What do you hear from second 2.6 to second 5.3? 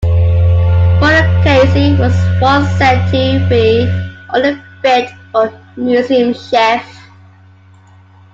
said to be "only fit